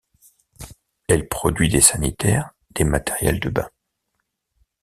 Elle 1.07 1.27
produit 1.29 1.69
des 1.69 1.79
sanitaires, 1.79 2.55
des 2.71 2.85
matériels 2.85 3.39
de 3.39 3.49
bain. 3.49 3.69